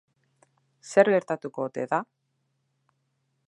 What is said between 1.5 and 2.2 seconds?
ote da?